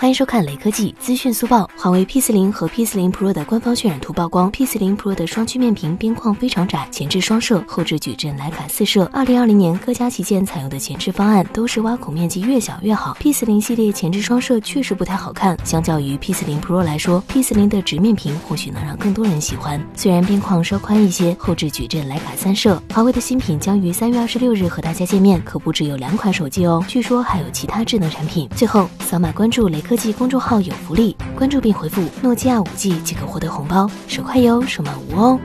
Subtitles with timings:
[0.00, 1.68] 欢迎收看雷科技资讯速报。
[1.76, 9.04] 华为 P 四零和 P 四零 Pro 的官方渲染图曝光，P 四零 Pro 的双曲面屏边框非常窄，前置双摄，后置矩阵徕卡四摄。
[9.12, 13.14] 二零二零年各家旗舰采用的前置方案都是挖孔面积越小越好。
[13.20, 19.78] P 四零系列前置双摄确实不太好看，相较于 P 四零 Pro 来说，P 四零的直面屏或许能让更多人喜欢。
[19.94, 22.82] 虽然边框稍宽一些，后置矩阵徕卡三摄。
[22.94, 28.48] 华为的新品将于三月二十六日和大家见面，可不只有两款手机哦，据说还有其他智能产品。
[28.56, 29.89] 最后扫码关注雷科。
[29.90, 35.40] 科技公众号有福利，关注并回复诺基亚五 G 即可获得红包，手快有，手慢无哦。